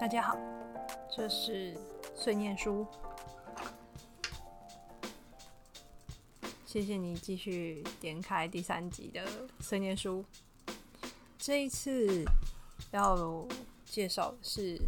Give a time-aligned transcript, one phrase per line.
[0.00, 0.34] 大家好，
[1.14, 1.76] 这是
[2.16, 2.86] 碎念书。
[6.64, 9.22] 谢谢你继续点开第三集的
[9.60, 10.24] 碎念书。
[11.36, 12.24] 这一次
[12.92, 13.46] 要
[13.84, 14.80] 介绍的是，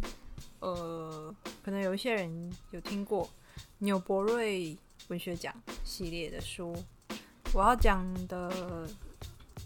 [0.61, 3.29] 呃，可能有一些人有听过
[3.77, 4.75] 纽伯瑞
[5.09, 5.53] 文学奖
[5.83, 6.75] 系列的书。
[7.53, 8.89] 我要讲的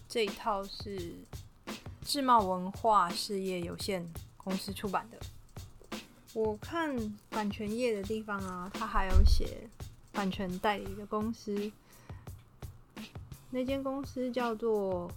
[0.06, 1.14] 这一套是
[2.04, 4.06] 智茂文化事业有限
[4.36, 5.17] 公司出版的。
[6.38, 6.96] 我看
[7.30, 9.68] 版权页的地方啊，它还有写
[10.12, 11.72] 版权代理的公司，
[13.50, 15.10] 那间公司叫做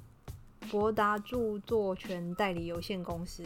[0.72, 3.46] 博达著作权代理有限公司。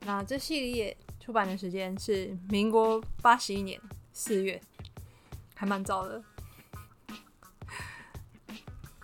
[0.00, 3.78] 那这系列出版的时间是民国八十一年
[4.14, 4.58] 四月，
[5.54, 6.24] 还蛮早的。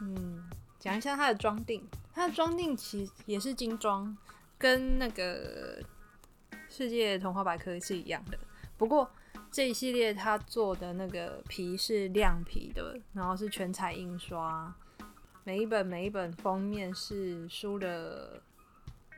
[0.01, 0.43] 嗯，
[0.81, 4.17] 讲一下它的装订，它的装订其实也是精装。
[4.63, 5.83] 跟那个
[6.69, 8.39] 世界童话百科是一样的，
[8.79, 9.11] 不过
[9.51, 14.73] 这一系列它做的那个皮是亮皮的，然后是全彩印刷，
[15.43, 18.41] 每一本每一本封面是书的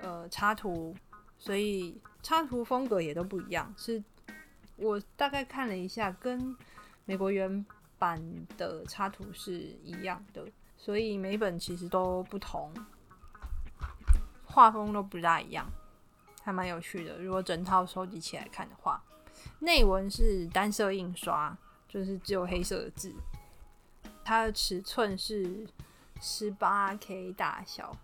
[0.00, 0.96] 呃插图，
[1.36, 3.70] 所以插图风格也都不一样。
[3.76, 4.02] 是
[4.76, 6.56] 我大概看了一下，跟
[7.04, 7.62] 美国原
[7.98, 8.18] 版
[8.56, 10.42] 的插图是一样的，
[10.78, 12.72] 所以每本其实都不同。
[14.54, 15.66] 画风都不大一样，
[16.44, 17.20] 还蛮有趣的。
[17.20, 19.02] 如果整套收集起来看的话，
[19.58, 23.12] 内文是单色印刷，就是只有黑色的字。
[24.24, 25.66] 它的尺寸是
[26.20, 27.96] 十八 K 大小，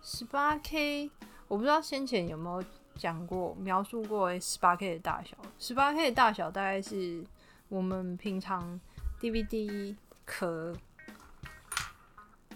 [0.00, 1.10] 十八 K，
[1.48, 5.36] 我不知道先前有没有讲过描述过十八 K 的大小。
[5.58, 7.24] 十八 K 的大小大概是
[7.68, 8.80] 我们平常
[9.20, 10.72] DVD 壳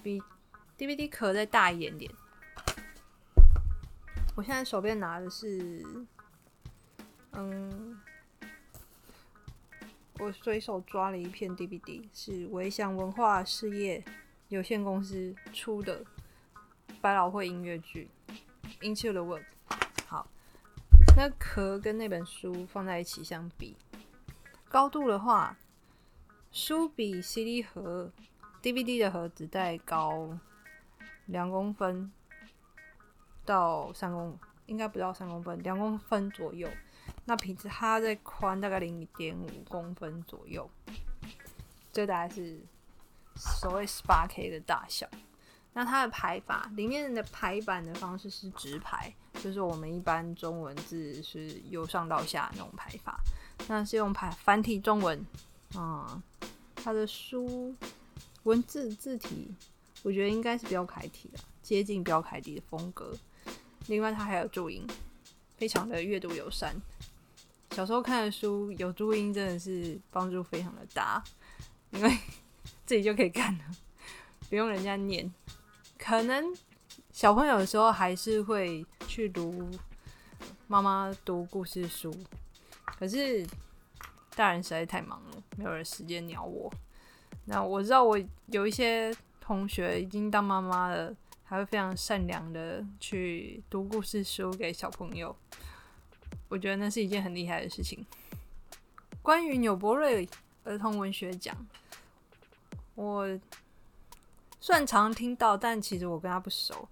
[0.04, 0.22] 比
[0.78, 2.08] DVD 壳再大一点点。
[4.40, 5.84] 我现在手边拿的是，
[7.32, 8.00] 嗯，
[10.18, 14.02] 我随手抓了一片 DVD，是维祥文化事业
[14.48, 16.02] 有限公司出的
[17.02, 18.08] 百老汇音乐剧
[18.80, 19.44] 《Into the World》。
[20.06, 20.26] 好，
[21.14, 23.76] 那壳跟那本书放在一起相比，
[24.70, 25.54] 高度的话，
[26.50, 28.10] 书比 CD 盒、
[28.62, 30.38] DVD 的盒子再高
[31.26, 32.10] 两公分。
[33.44, 36.68] 到三公应该不到三公分，两公分左右。
[37.24, 40.68] 那瓶子它在宽大概零点五公分左右，
[41.92, 42.60] 这大概是
[43.36, 45.08] 所谓十八 K 的大小。
[45.72, 53.20] 那它的排法里面的排版的方式是直排，就是我们一般中文字是由上到下那种排法。
[53.68, 55.24] 那是用排繁体中文
[55.74, 56.20] 啊，
[56.74, 57.74] 它的书
[58.44, 59.54] 文字字体，
[60.02, 63.12] 我觉得应该是标楷体的，接近标楷体的风格。
[63.86, 64.86] 另外，它还有注音，
[65.56, 66.74] 非常的阅读友善。
[67.72, 71.22] 小时候看的书有注音，真的是帮助非常的大，
[71.90, 72.18] 因为
[72.86, 73.64] 自己就可以看了，
[74.48, 75.32] 不用人家念。
[75.98, 76.54] 可能
[77.12, 79.68] 小朋友的时候还是会去读
[80.66, 82.14] 妈妈读故事书，
[82.98, 83.46] 可是
[84.34, 86.72] 大人实在太忙了，没有人时间鸟我。
[87.46, 91.14] 那我知道我有一些同学已经当妈妈了。
[91.50, 95.34] 还会非常善良的去读故事书给小朋友，
[96.48, 98.06] 我觉得那是一件很厉害的事情。
[99.20, 100.28] 关于纽伯瑞
[100.62, 101.66] 儿童文学奖，
[102.94, 103.26] 我
[104.60, 106.88] 算常听到，但其实我跟他不熟，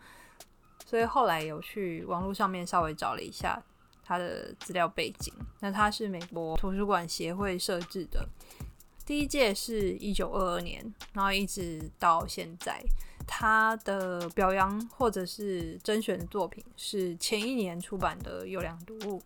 [0.85, 3.63] 所以后来有去网络上面稍微找了一下
[4.03, 5.33] 他的资料背景。
[5.61, 8.29] 那他是美国图书馆协会设置的，
[9.07, 12.83] 第一届是一九二二年，然后一直到现在。
[13.31, 19.23] 他的表扬或者是甄选的作品是前一年出版的优良读物，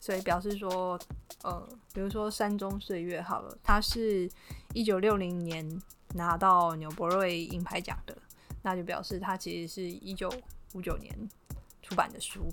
[0.00, 0.98] 所以表示说，
[1.44, 4.28] 呃，比如说《山中岁月》好了，它是
[4.74, 5.80] 一九六零年
[6.14, 8.18] 拿到纽伯瑞银牌奖的，
[8.62, 10.30] 那就表示它其实是一九
[10.74, 11.16] 五九年
[11.80, 12.52] 出版的书。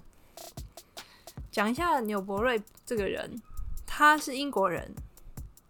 [1.52, 3.42] 讲一下纽伯瑞这个人，
[3.88, 4.94] 他是英国人，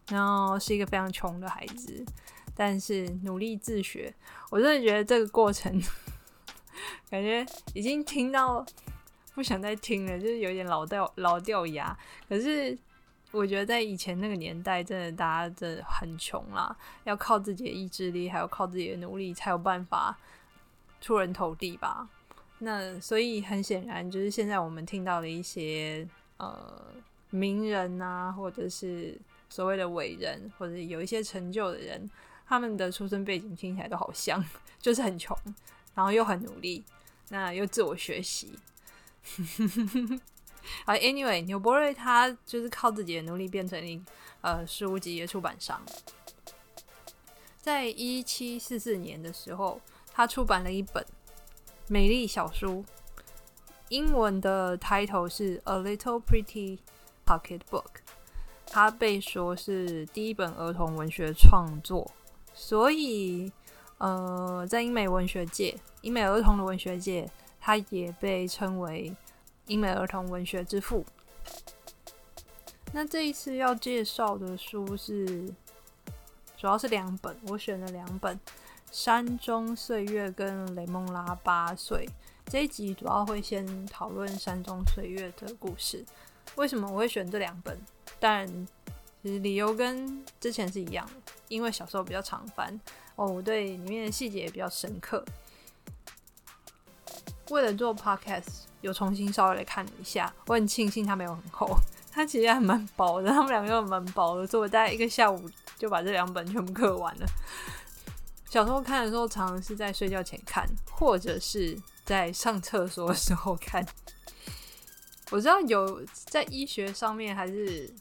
[0.09, 2.06] 然后是一个非常穷的孩子。
[2.55, 4.13] 但是努力自学，
[4.49, 5.71] 我真的觉得这个过程，
[7.11, 8.65] 感觉已经听到
[9.33, 11.95] 不想再听了，就是有点老掉老掉牙。
[12.29, 12.77] 可是
[13.31, 16.73] 我觉得在以前那个年代，真的大家真的很穷啦，
[17.03, 20.17] 要靠自己的意志力，还有靠自己的努力，才有办法
[21.01, 22.07] 出人头地吧。
[22.59, 26.07] 那所以很显然，就是现在我们听到的一些
[26.37, 26.85] 呃
[27.31, 29.19] 名人啊，或者是
[29.49, 32.09] 所谓的伟人，或者有一些成就的人。
[32.47, 34.44] 他们的出生背景听起来都好像，
[34.80, 35.38] 就是很穷，
[35.94, 36.83] 然后又很努力，
[37.30, 38.59] 那又自我学习。
[40.86, 44.01] 啊，Anyway，纽伯瑞他就是靠自己的努力变成一
[44.42, 45.81] 呃书籍的出版商。
[47.62, 49.80] 在一七四四年的时候，
[50.12, 51.06] 他出版了一本
[51.88, 52.83] 美丽小书，
[53.89, 56.80] 英文的 title 是《A Little Pretty
[57.25, 57.83] Pocket Book》，
[58.68, 62.12] 它被说是第一本儿童文学创作，
[62.55, 63.51] 所以
[63.99, 67.29] 呃，在英美文学界，英美儿童的文学界，
[67.61, 69.15] 它也被称为
[69.67, 71.05] 英美儿童文学之父。
[72.93, 75.53] 那这一次要介绍的书是。
[76.57, 78.35] 主要是两本，我选了两本
[78.89, 82.07] 《山中岁月》跟《雷蒙拉八岁》。
[82.45, 86.03] 这一集主要会先讨论《山中岁月》的故事。
[86.55, 87.77] 为什么我会选这两本？
[88.19, 88.47] 但
[89.21, 92.79] 其实理由跟之前是一样的，因为小时候比较常翻
[93.15, 95.23] 哦，我对里面的细节也比较深刻。
[97.49, 101.77] 为了做 podcast，有重新稍微来看了一下，我很庆幸它没有很厚，
[102.11, 105.49] 它其实还蛮薄的，他们两个都蛮薄的，所以我大概一个下午。
[105.77, 107.27] 就把这两本全部刻完了。
[108.49, 113.85] 小时候看的时候，常常是在睡觉前看，或者是在上厕所的时候看。
[115.31, 117.93] 我知道有在医学上面，还是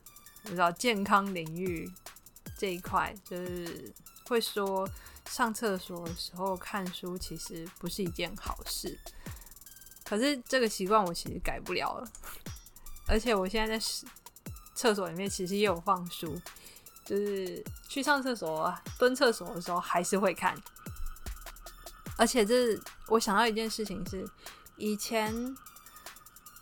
[0.45, 1.91] 我知道健康领域
[2.57, 3.93] 这一块，就是
[4.27, 4.89] 会说
[5.29, 8.99] 上厕所的时候看书其实不是一件好事。
[10.05, 12.09] 可是这个习惯我其实改不了了，
[13.07, 13.85] 而且我现在在
[14.75, 16.41] 厕所里面其实也有放书。
[17.07, 20.57] 就是去上厕所、蹲厕所的时候还是会看，
[22.17, 24.27] 而且这我想到一件事情是，
[24.79, 25.55] 以前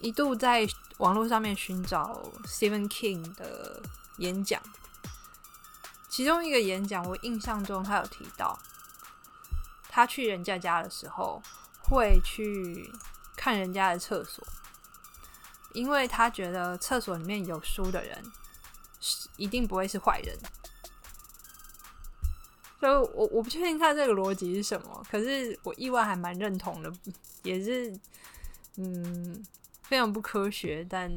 [0.01, 0.67] 一度在
[0.99, 3.81] 网络上面寻找 Stephen King 的
[4.19, 4.61] 演讲，
[6.13, 8.59] 其中一个演讲我印象中他有提到，
[9.89, 11.43] 他去人家家的时候
[11.81, 12.93] 会去
[13.35, 14.47] 看人家的厕所，
[15.73, 18.23] 因为他觉得厕所里面有书的人。
[19.37, 20.39] 一定不会是坏人，
[22.79, 26.93] 所以我我不确定他这个逻辑是什么，可是我意外还蛮认同的，
[27.43, 27.93] 也是
[28.77, 29.45] 嗯
[29.83, 31.11] 非常不科学，但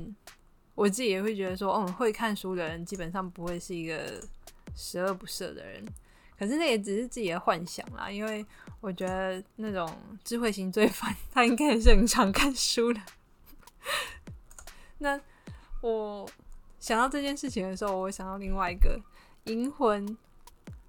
[0.74, 4.20] 我自己也会觉得说，嗯，会看书的人基本上不会是一个
[4.76, 5.84] 十恶不赦的人，
[6.38, 8.46] 可是那也只是自己的幻想啦，因为
[8.82, 9.90] 我觉得那种
[10.24, 13.02] 智慧型罪犯他应该也是很常看书的，
[15.00, 15.20] 那
[15.82, 16.30] 我。
[16.78, 18.96] 想到这件事情的时候，我想到另外一个
[19.52, 20.08] 《银魂》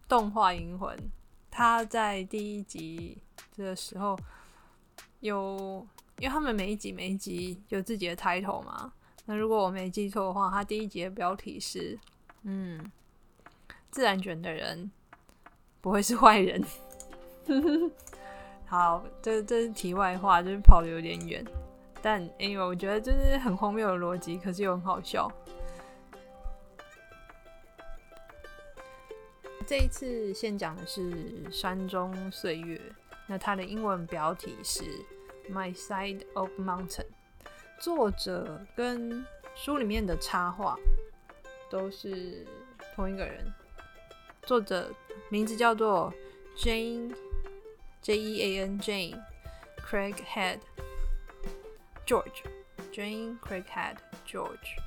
[0.06, 0.94] 动画《银魂》，
[1.50, 3.16] 他在第一集
[3.56, 4.14] 的时候
[5.20, 5.86] 有，
[6.18, 8.92] 因为他们每一集每一集有自己的 title 嘛。
[9.24, 11.98] 那如果我没记错的话，他第一集的标题是
[12.44, 12.92] “嗯，
[13.96, 14.90] 自然卷的人
[15.80, 16.62] 不会是坏人”。
[18.68, 21.42] 好，这这是题外话，就是跑的有点远，
[22.02, 25.32] 但因为我觉得这是很荒谬的逻辑，可是又很好笑。
[29.66, 31.00] 这一次先讲的是
[31.50, 32.76] 《山中岁月》，
[33.26, 34.82] 那它的英文标题是
[35.50, 36.86] 《My Side of Mountain》。
[37.80, 40.76] 作者跟书里面的插画
[41.70, 42.46] 都是
[42.94, 43.50] 同一个人，
[44.46, 44.90] 作者
[45.28, 46.10] 名字叫做
[46.56, 47.12] Jane
[48.00, 49.20] J E A N Jane
[49.84, 50.60] Craighead
[52.06, 52.44] George
[52.92, 54.78] Jane Craighead George。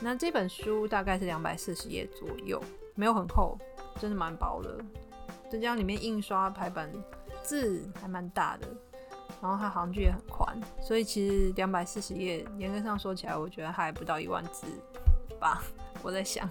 [0.00, 2.60] 那这本书大概是两百四十页左右，
[2.94, 3.58] 没有很厚。
[3.98, 4.78] 真的蛮薄的，
[5.50, 6.92] 再加里面印刷排版
[7.42, 8.66] 字还蛮大的，
[9.40, 14.66] 然后它行距也很宽，所以其实两百四十页，严格上说起来，我觉得还不到一万字
[15.40, 15.62] 吧。
[16.02, 16.46] 我在想，《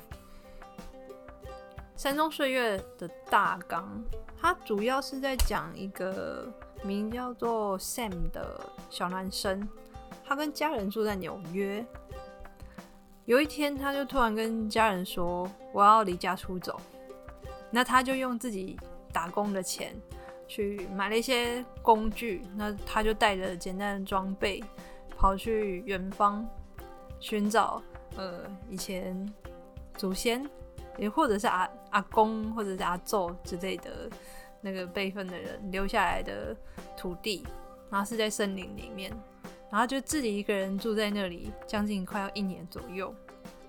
[1.95, 4.03] 山中岁月》的大纲，
[4.39, 6.51] 它主要是在讲一个
[6.83, 8.59] 名叫做 Sam 的
[8.89, 9.67] 小男生，
[10.25, 11.85] 他跟家人住在纽约。
[13.23, 16.79] 有一天，他就突然跟家人说：“我要离家出走。”
[17.71, 18.77] 那他就用自己
[19.11, 19.95] 打工的钱
[20.47, 24.63] 去买了一些工具，那他就带着简单的装备
[25.17, 26.47] 跑去远方
[27.19, 27.81] 寻找
[28.15, 29.33] 呃以前
[29.97, 30.47] 祖先，
[30.97, 34.09] 也或者是阿阿公或者是阿祖之类的
[34.61, 36.55] 那个辈分的人留下来的
[36.97, 37.45] 土地，
[37.89, 39.11] 然后是在森林里面，
[39.71, 43.13] 然后就自己一个人住在那里，将近快要一年左右。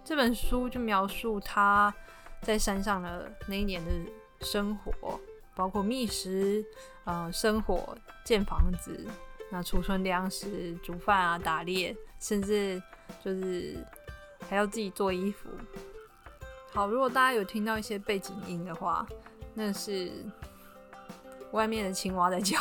[0.05, 1.95] 这本书就描述他。
[2.43, 3.91] 在山上的那一年的
[4.43, 5.19] 生活，
[5.55, 6.65] 包括觅食、
[7.05, 9.05] 呃生火、建房子、
[9.51, 12.81] 那储存粮食、煮饭啊、打猎，甚至
[13.25, 13.85] 就是
[14.49, 15.49] 还要自己做衣服。
[16.77, 19.07] 好，如果大家有听到一些背景音的话，
[19.55, 20.13] 那是
[21.53, 22.61] 外面的青蛙在叫。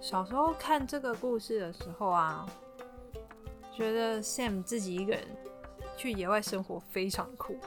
[0.00, 2.46] 小时候看这个故事的时候啊，
[3.72, 5.26] 觉得 Sam 自己一个人
[5.96, 7.58] 去野外生活非常酷，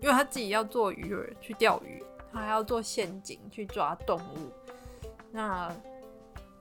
[0.00, 2.02] 因为他自己要做鱼饵去钓鱼，
[2.32, 4.50] 他还要做陷阱去抓动物，
[5.30, 5.70] 那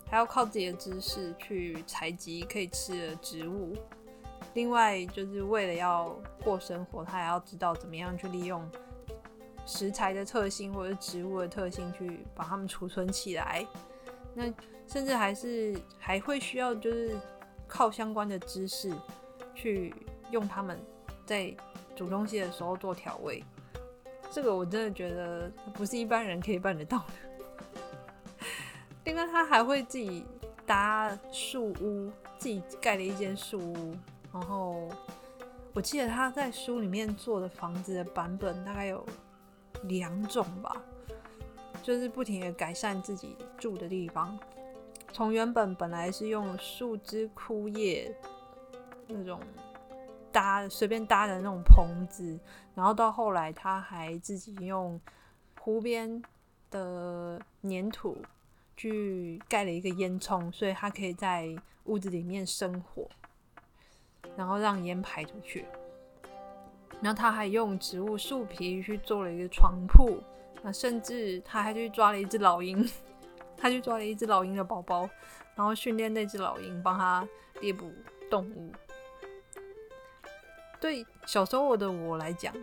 [0.05, 3.73] 还要靠自己的知识去采集可以吃的植物。
[4.53, 8.65] 另外，就是为了要过生活，他还要知道怎么样去利用
[9.65, 13.65] 食材的特性或者植物的特性去把它们储存起来。
[14.33, 14.45] 那
[14.87, 17.17] 甚至还是还会需要，就是
[17.67, 18.93] 靠相关的知识
[19.53, 19.93] 去
[20.31, 20.79] 用它们
[21.25, 21.53] 在
[21.95, 23.43] 煮东西的时候做调味。
[24.31, 27.05] 这个我真的觉得不是一般人可以办得到的。
[29.05, 30.25] 另外，他还会自己
[30.65, 33.95] 搭树屋，自己盖了一间树屋。
[34.35, 34.89] 然后
[35.71, 39.05] 我记得他在书里面做的房子的版本大概有
[39.83, 40.75] 两种吧，
[41.81, 44.37] 就是不停的改善自己住的地方。
[45.13, 48.13] 从原本本来是用树枝枯叶
[49.07, 49.39] 那种
[50.33, 52.37] 搭随便搭的那种棚子，
[52.73, 54.99] 然后到后来他还自己用
[55.61, 56.21] 湖边
[56.69, 58.17] 的粘土
[58.75, 63.09] 去盖了一个烟囱，所以他可以在屋子里面生火。
[64.35, 65.65] 然后让烟排出去，
[67.01, 70.21] 然后他还用植物树皮去做了一个床铺，
[70.61, 72.87] 那甚至他还去抓了一只老鹰，
[73.55, 75.09] 他去抓了一只老鹰的宝宝，
[75.55, 77.27] 然后训练那只老鹰帮他
[77.61, 77.91] 猎捕
[78.29, 78.71] 动物。
[80.79, 82.53] 对小时候的我来讲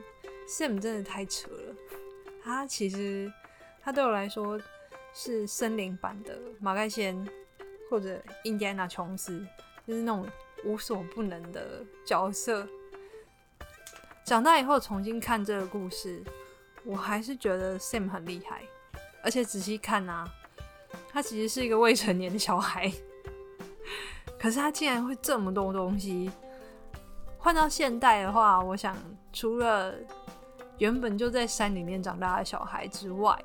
[0.48, 1.74] ，Sam 真的太扯了。
[2.44, 3.32] 他其实
[3.80, 4.60] 他对我来说
[5.14, 7.26] 是森林版的马盖先
[7.88, 9.46] 或者印第安纳琼斯，
[9.86, 10.26] 就是那种。
[10.64, 12.66] 无所不能的角色。
[14.24, 16.22] 长大以后重新看这个故事，
[16.84, 18.62] 我还是觉得 Sam 很厉害。
[19.24, 20.28] 而且仔细看啊，
[21.10, 22.92] 他其实是一个未成年的小孩，
[24.38, 26.30] 可是他竟然会这么多东西。
[27.38, 28.96] 换到现代的话，我想
[29.32, 29.94] 除了
[30.78, 33.36] 原本就在山里面长大的小孩之外，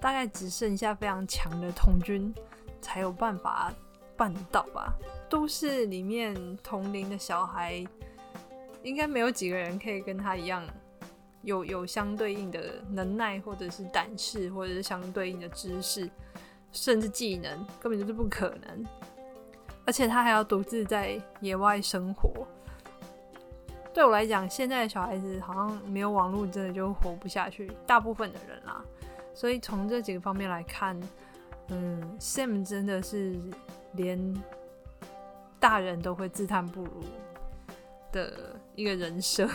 [0.00, 2.32] 大概只剩下非常强的童军
[2.80, 3.72] 才有办法
[4.16, 4.92] 办到吧。
[5.30, 7.86] 都市里面同龄的小孩，
[8.82, 10.66] 应该没有几个人可以跟他一样，
[11.42, 16.10] 有有相对应的能耐，或者是胆识，或者是相对应的知识，
[16.72, 18.84] 甚至技能，根本就是不可能。
[19.86, 22.46] 而且他还要独自在野外生活。
[23.94, 27.70] 对我来讲，现在的小孩子好像没有网络，真的就活不下去。
[27.86, 28.84] 大部分的人啦，
[29.32, 31.00] 所以从这几个方面来看，
[31.68, 33.36] 嗯，Sam 真的是
[33.92, 34.34] 连。
[35.60, 37.04] 大人都会自叹不如
[38.10, 39.48] 的一个人设。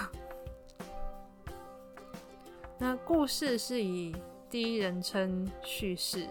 [2.77, 4.15] 那故事是以
[4.49, 6.27] 第一人称叙事，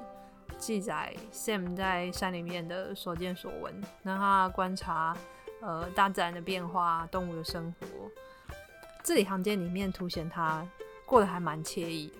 [0.56, 5.16] 记载 Sam 在山里面的所见所闻，那他观察
[5.60, 7.86] 呃大自然的变化、动物的生活，
[9.02, 10.64] 字里行间里面凸显他
[11.04, 12.12] 过得还蛮惬意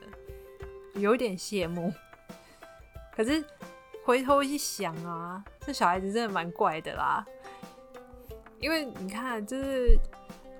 [0.94, 1.92] 的，有点羡慕。
[3.14, 3.44] 可是
[4.04, 7.24] 回头一想啊，这小孩子真的蛮怪的啦。
[8.64, 9.98] 因为你看，就是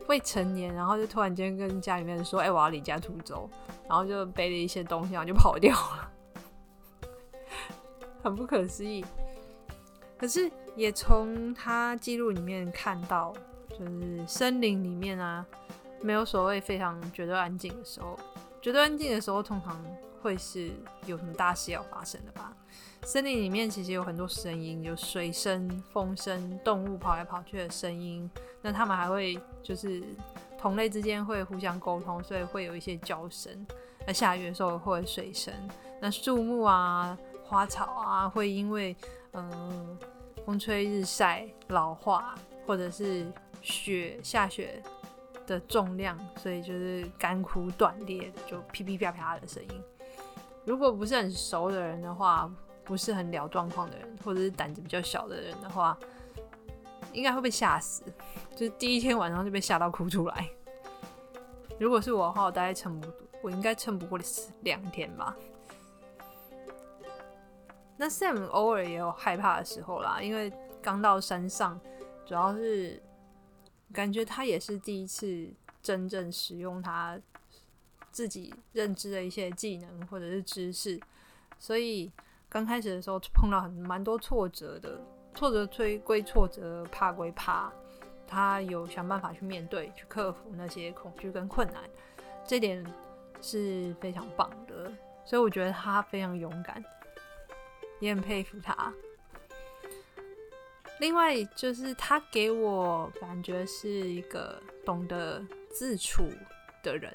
[0.09, 3.49] 未成年，然后就突然间跟家里面说：“哎，我要离家出走。”
[3.89, 6.13] 然后就背了一些东西，然后就跑掉了，
[8.23, 9.03] 很不可思议。
[10.19, 13.33] 可是也从他记录里面看到，
[13.71, 15.47] 就是森林里面啊，
[16.03, 18.19] 没有所谓非常绝对安静的时候。
[18.61, 19.83] 绝对安静的时候，通常
[20.21, 20.71] 会是
[21.07, 22.55] 有什么大事要发生的吧？
[23.05, 28.29] 森林里面其实有很多声音，有水声、风声、动物跑来跑去的声音。
[28.63, 30.03] 那他们还会就是
[30.59, 33.67] 同类之间会互相沟通，所以会有一些叫声。
[34.07, 35.53] 那下雨的时候会有水声。
[36.01, 38.97] 那树木啊、花草啊，会因为
[39.33, 39.99] 嗯
[40.45, 42.35] 风吹日晒老化，
[42.67, 43.31] 或者是
[43.61, 44.83] 雪下雪
[45.47, 49.83] 的重量，所以就是干枯断裂，就噼噼啪啪的声音。
[50.65, 52.51] 如果不是很熟的人的话，
[52.85, 55.99] 不是很聊状况的人，或者是胆子比较小的人的话，
[57.13, 58.05] 应该会被吓死。
[58.55, 60.49] 就是第一天晚上就被吓到哭出来。
[61.81, 63.09] 如果是我的话，我大概撑不，
[63.43, 64.21] 我应该撑不过
[64.61, 65.35] 两天吧。
[67.97, 71.81] 那 Sam 偶尔也有害怕的时候啦，因为刚到山上，
[72.27, 73.03] 主要是
[73.93, 75.49] 感觉他也是第一次
[75.83, 77.19] 真正使用他
[78.13, 81.01] 自己认知的一些技能或者是知识，
[81.59, 82.13] 所以。
[82.55, 84.97] 刚开始的时候碰到很蛮多挫折的，
[85.35, 87.69] 挫折推归挫折，怕归怕，
[88.29, 91.83] 他有想办法去面对，去克服那些恐惧跟困难，
[92.47, 92.87] 这点
[93.41, 94.89] 是非常棒的，
[95.25, 96.81] 所以我觉得他非常勇敢，
[97.99, 98.95] 也很佩服他。
[101.01, 106.29] 另外就是他给我感觉是一个懂得自处
[106.85, 107.13] 的人。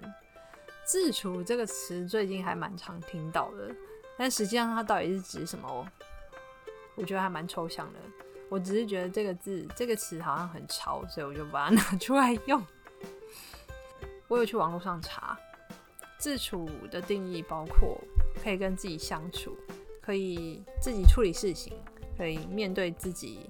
[0.84, 3.74] 自处这个词最近还蛮常听到的，
[4.20, 5.88] 但实际上它到底是指什么？
[6.96, 8.00] 我觉得还蛮抽象的。
[8.50, 12.62] 我只是觉得这个字、这个词好像很潮，所以我就把它 拿出来用。
[14.28, 15.40] 我有去网络上查，
[16.18, 17.98] 自处的定义包括
[18.44, 19.56] 可以跟自己相处，
[20.02, 21.74] 可以自己处理事情，
[22.18, 23.50] 可以面对自己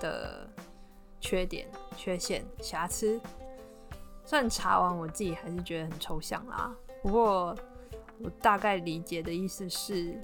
[0.00, 0.48] 的
[1.20, 1.66] 缺点、
[1.96, 3.20] 缺陷、瑕疵。
[4.24, 7.58] 虽然查完我自己还是觉得很抽象啦，不过
[8.24, 10.18] 我大概理解的意思是，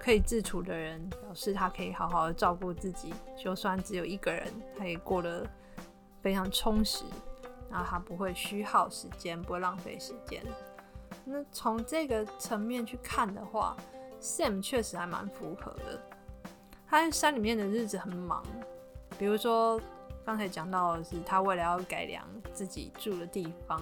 [0.00, 5.46] 可以自处的人表示他可以好好的照顾自己，就算只有一个人，他也过得
[6.22, 7.04] 非常充实，
[7.70, 10.42] 然后他不会虚耗时间，不会浪费时间。
[11.24, 13.76] 那从这个层面去看的话
[14.20, 16.00] ，Sam 确实还蛮符合的。
[16.88, 18.42] 他在山里面的日子很忙，
[19.18, 19.80] 比如说。
[20.26, 23.78] 刚才讲到的是，他为了要改良自己住的地方，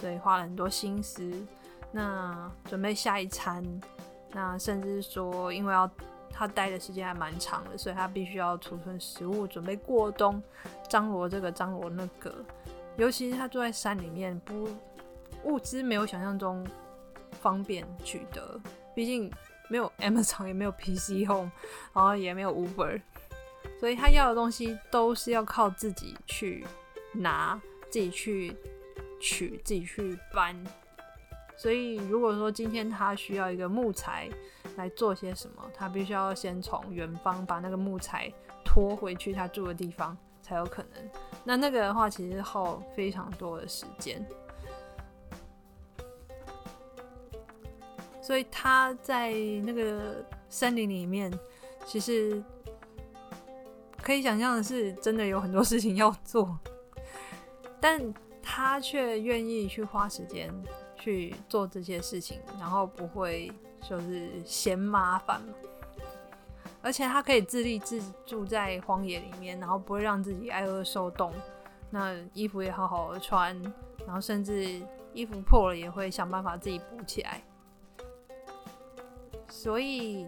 [0.00, 1.22] 所以花了很多心思。
[1.90, 3.64] 那准备下一餐，
[4.32, 5.90] 那甚至说，因为要
[6.30, 10.42] 他待的时间还蛮长的，所以他必须要储存食物，准备过冬，
[10.88, 12.34] 张罗这个张罗那个。
[12.96, 14.68] 尤其是他住在山里面，不
[15.44, 16.66] 物资没有想象中
[17.40, 18.60] 方便取得，
[18.94, 19.32] 毕竟
[19.68, 21.50] 没有 Amazon，也没有 PC Home，
[21.94, 23.00] 然后也没有 Uber。
[23.80, 26.66] 所以他要的东西都是要靠自己去
[27.12, 28.56] 拿、自己去
[29.20, 30.56] 取、自己去搬。
[31.58, 34.30] 所以如果说今天他需要一个木材
[34.76, 38.32] 来做些什么，他必须要先从远方把那个木材
[38.64, 41.10] 拖回去他住的地方才有可能。
[41.44, 44.24] 那那个的话，其实耗非常多的时间。
[48.22, 49.32] 所以他在
[49.64, 51.30] 那个森林里面，
[51.84, 52.42] 其实。
[54.00, 56.58] 可以想象的是，真的有很多事情要做，
[57.78, 58.00] 但
[58.40, 60.50] 他却愿意去花时间
[60.98, 65.40] 去做这些事情，然后不会就是嫌麻烦，
[66.82, 71.32] 而且他可以自立自住在荒野里面，然后不会让自己挨饿受冻，
[71.90, 73.56] 那衣服也好好的穿，
[74.06, 74.82] 然后甚至
[75.12, 77.42] 衣服破了也会想办法自己补起来，
[79.48, 80.26] 所以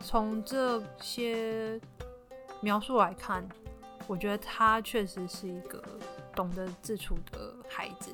[0.00, 1.80] 从这些。
[2.62, 3.46] 描述来看，
[4.06, 5.80] 我觉得他确实是一个
[6.34, 8.10] 懂得自处的孩子。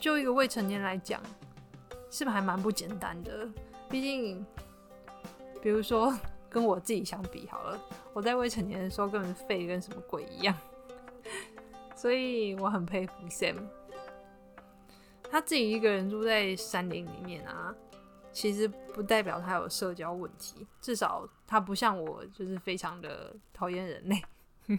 [0.00, 1.22] 就一个未成年来讲，
[2.10, 3.46] 是不是还蛮不简单的？
[3.88, 4.44] 毕竟，
[5.62, 6.12] 比如说
[6.48, 7.78] 跟我自己相比好了，
[8.14, 10.56] 我在未成年的时候根本废跟什么鬼一样。
[11.94, 13.56] 所以我很佩服 Sam，
[15.30, 17.74] 他自己一个人住在山林里面啊。
[18.32, 24.22] 其实不代表他有社交问题，至少他不像我，就是非常的讨厌人类。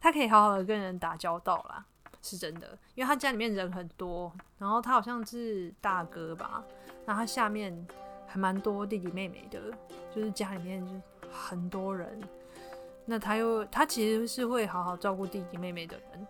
[0.00, 1.84] 他可以好好的跟人打交道啦，
[2.26, 2.78] 是真的。
[2.94, 6.64] 因为他家里面人很多，然后他好像是大哥吧，
[7.04, 7.86] 那他下面
[8.26, 9.60] 还蛮多弟弟妹妹的，
[10.14, 10.92] 就是家里面就
[11.30, 12.20] 很多人。
[13.04, 16.26] 那他又他其实是会好好照顾弟弟妹妹的人。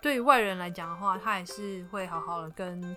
[0.00, 2.96] 对外人来讲的话，他也是会好好的跟。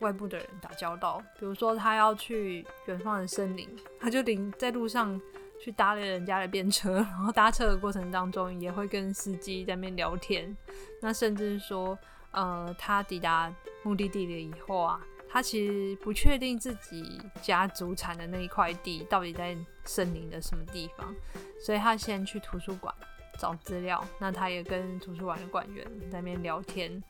[0.00, 3.66] 外部的人打交道，比如说他要去远方的森林，
[3.98, 5.18] 他就临在路上
[5.60, 10.56] 去搭了人家的便车， 然后搭车的过程当中也会跟司机在那边聊天。
[11.00, 11.98] 那甚至说，
[12.30, 21.14] 呃，他抵达目的地了以后啊，他其实不确定自己家祖产的那一块地到底在森林的什么地方，
[21.60, 22.94] 所以他先去图书馆
[23.38, 24.02] 找资料。
[24.18, 27.02] 那他也跟图书馆的馆员在那边聊天，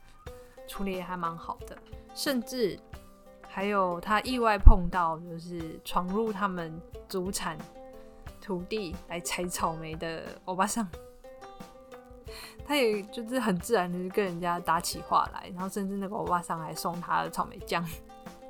[0.67, 1.77] 处理也还蛮好的。
[2.13, 2.79] 甚至
[3.47, 7.57] 还有他意外碰到，就是闯入他们祖产
[8.47, 10.87] 土地来采草莓的欧巴桑，
[12.65, 17.85] 他也就是很自然的跟人家打起话来，然后甚至那个欧巴桑还送他的草莓酱。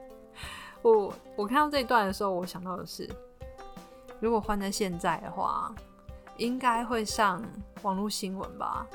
[0.84, 3.10] 我我看到这一段的时候，我想到的是，
[4.20, 5.74] 如果换在现在的话，
[6.38, 7.44] 应该会上
[7.82, 8.86] 网络新闻吧？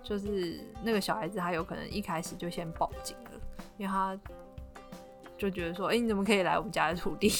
[0.00, 3.30] 就是那个小孩子，他有可能一开始就先报警了。
[3.78, 4.16] 因为他
[5.36, 7.32] 就觉得说，哎，你怎么可以来我们家的土地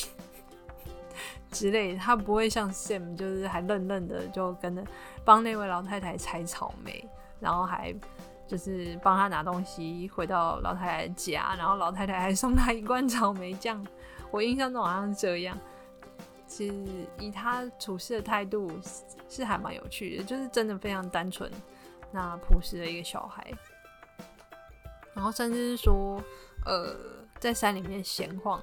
[1.58, 1.96] 之类？
[1.96, 4.84] 他不会像 Sam，就是还愣愣的就跟着
[5.24, 7.08] 帮那位老太太采草莓，
[7.40, 7.94] 然后还
[8.46, 13.84] 就是帮他拿东西回到老太太家，然后老太太还送他一罐草莓酱。
[14.30, 15.58] 我印象中好像是这样。
[16.46, 16.74] 其实
[17.18, 18.70] 以他处事的态度
[19.28, 21.50] 是还蛮有趣的，就是真的非常单纯、
[22.12, 23.52] 那朴实的一个小孩。
[25.12, 26.22] 然后甚至是说，
[26.64, 26.94] 呃，
[27.40, 28.62] 在山里面闲晃，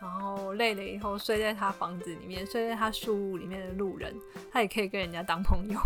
[0.00, 4.14] 然后累了以后睡在他房子里面，睡在他树屋里面的路人，
[4.50, 5.78] 他也可以跟人家当朋友。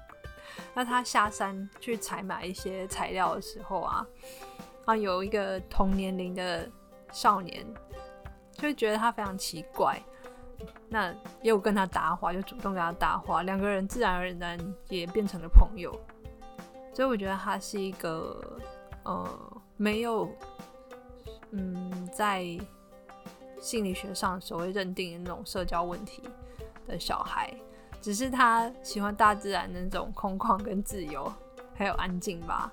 [0.74, 4.06] 那他下山去采买一些材料的时候啊，
[4.84, 6.68] 啊，有一个同年龄的
[7.10, 7.66] 少年，
[8.52, 9.98] 就觉得他非常奇怪。
[10.88, 11.10] 那
[11.42, 15.98] 也有跟他搭话，就主动跟他搭话，两个人自然而然也变成了朋友。
[16.94, 18.58] 所以我觉得他是一个
[19.04, 20.30] 呃，没有
[21.50, 22.44] 嗯，在
[23.66, 26.22] 心理学上所谓认定的那种社交问题
[26.86, 27.52] 的小孩。
[28.00, 31.32] 只是他喜欢大自然那种空旷跟自由，
[31.74, 32.72] 还有安静吧。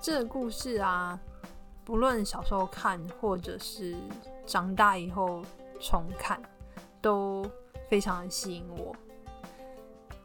[0.00, 1.20] 这个故事啊，
[1.84, 3.94] 不论小时候看，或者是
[4.46, 5.42] 长大以后
[5.78, 6.40] 重看，
[7.02, 7.44] 都
[7.90, 8.96] 非常的吸引我。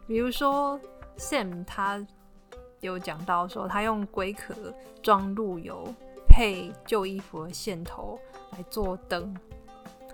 [0.07, 0.79] 比如说
[1.17, 2.05] Sam 他
[2.79, 4.55] 有讲到说，他用龟壳
[5.03, 5.93] 装路由，
[6.29, 8.17] 配旧衣服的线头
[8.51, 9.35] 来做灯，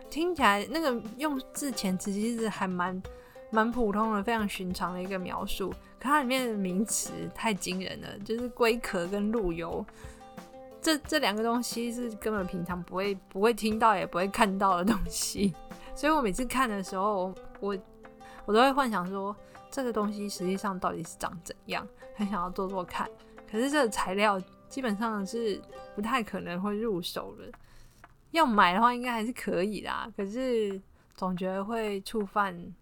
[0.09, 2.99] 听起来那个用字遣词其实还蛮。
[3.51, 9.85] 蛮普通的，非常寻常的一个描述，可它里面的名词太惊人了，就是龟壳跟路由，
[10.81, 15.53] 这这两个东西是根本平常不会不会听到也不会看到的东西，
[15.95, 17.77] 所以我每次看的时候，我
[18.45, 19.33] 我都会幻想说
[19.71, 23.07] 这个东西实际上到底是长怎样，很想要做做看，
[23.49, 24.41] 可是这个材料
[24.75, 25.61] 基本上是
[25.95, 27.49] 不太可能会入手的，
[28.31, 30.81] 要买的话应该还是可以啦，可是
[31.15, 32.73] 总觉得会触犯。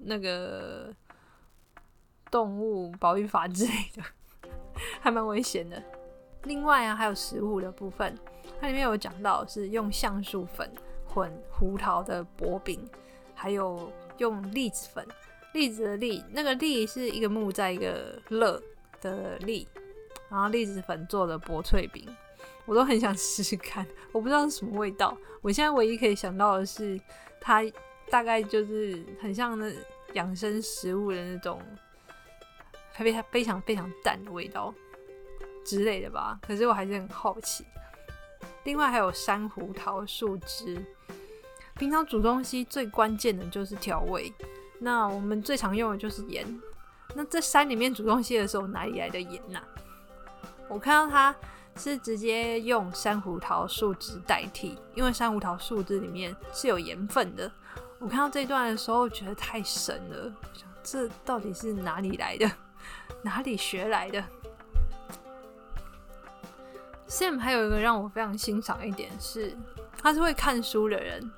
[0.00, 0.92] 那个
[2.32, 4.02] 动物保育法之类的，
[5.00, 5.80] 还蛮危险的。
[6.42, 8.16] 另外啊，还有食物的部分，
[8.60, 10.68] 它里面有讲到是用橡树粉
[11.06, 12.88] 混胡桃的薄饼，
[13.34, 15.06] 还有用栗子粉，
[15.52, 18.60] 栗子的栗，那个栗是一个木在一个乐
[19.00, 19.66] 的栗，
[20.28, 22.06] 然后栗子粉做的薄脆饼，
[22.66, 25.16] 我都很想试试看，我不知道是什么味道。
[25.40, 27.00] 我现在唯一可以想到的是
[27.40, 27.62] 它。
[28.10, 29.70] 大概就是很像那
[30.14, 31.60] 养生食物的那种，
[32.94, 34.72] 非常非常非常淡的味道
[35.62, 36.40] 之类的吧。
[36.40, 37.66] 可是我还是很好奇。
[38.64, 40.82] 另外还有山胡桃树枝。
[41.74, 44.32] 平常煮东西最关键的就是调味，
[44.78, 46.46] 那我们最常用的就是盐。
[47.14, 49.60] 那在山里面煮东西的时候，哪里来的盐呢？
[50.68, 51.34] 我看到它
[51.76, 57.50] 是直接用珊瑚桃树枝代替，因为珊瑚桃树枝里面是有盐分的。
[57.98, 62.50] 我看到这段的时候，觉得太神了，想这到底是哪里来的？
[63.22, 64.22] 哪里学来的
[67.08, 69.56] ？Sam 还有一个让我非常欣赏一点是，
[70.00, 71.28] 他是会看书的人。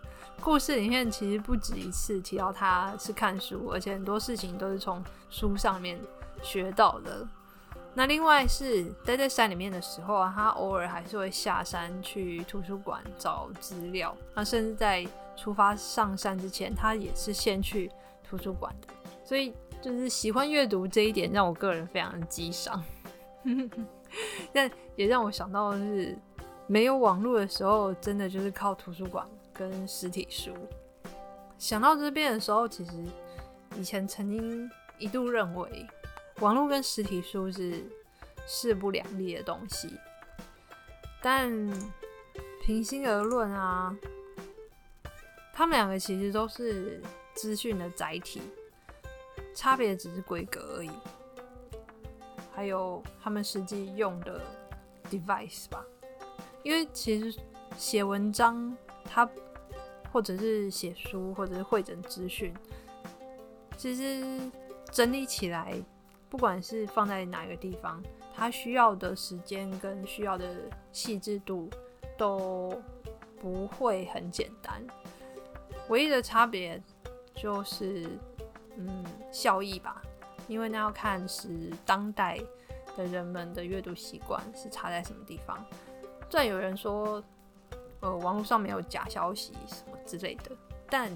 [0.43, 6.01] 故事里面其实不止一次提到他是看书，而且很多事情都是从书上面
[6.43, 7.27] 学到的。
[7.93, 14.17] 那另外是待在山里面的时候啊，他偶尔还是会下山去图书馆找资料。
[14.33, 17.91] 那甚至在出发上山之前，他也是先去
[18.23, 18.95] 图书馆的。
[19.25, 22.83] 所以就是喜欢阅读这一点，让我个人非常的激赏。
[24.53, 26.17] 但也让我想到的是，
[26.69, 30.53] 没有网络的时候，真的就是靠图书馆跟实体书。
[31.59, 32.93] 想到这边的时候，其实
[33.77, 35.87] 以前曾经一度认为。
[36.41, 37.85] 网络跟实体书是
[38.47, 39.95] 势不两立的东西，
[41.23, 41.51] 但
[42.65, 43.95] 平心而论啊，
[45.53, 47.03] 他们两个其实都是
[47.35, 48.41] 资讯的载体，
[49.55, 50.91] 差别只是规格而已，
[52.53, 54.41] 还有他们实际用的
[55.11, 55.85] device 吧。
[56.63, 57.39] 因为其实
[57.77, 58.75] 写文章，
[59.05, 59.29] 它
[60.11, 62.55] 或者是写书，或者是会诊资讯，
[63.77, 64.51] 其实
[64.91, 65.75] 整理起来。
[66.31, 68.01] 不管是放在哪个地方，
[68.33, 70.55] 它需要的时间跟需要的
[70.93, 71.69] 细致度
[72.17, 72.81] 都
[73.41, 74.81] 不会很简单。
[75.89, 76.81] 唯一的差别
[77.35, 78.09] 就是，
[78.77, 80.01] 嗯，效益吧。
[80.47, 82.39] 因为那要看是当代
[82.97, 85.65] 的人们的阅读习惯是差在什么地方。
[86.29, 87.23] 虽然有人说，
[88.01, 90.57] 呃，网络上没有假消息什么之类的，
[90.89, 91.11] 但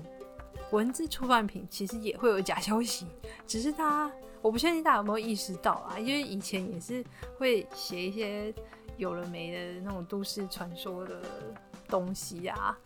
[0.70, 3.06] 文字出版品其实也会有假消息，
[3.46, 4.10] 只是它。
[4.44, 7.02] 我不确定大家有没有意识到啊，因为以前也是
[7.38, 8.52] 会写一些
[8.98, 11.22] 有了没的那种都市传说的
[11.88, 12.78] 东西啊。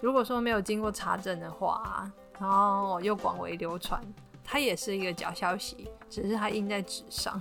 [0.00, 4.02] 如果说没有经过查证的话，然后又广为流传，
[4.42, 7.40] 它也是一个假消息，只是它印在纸上。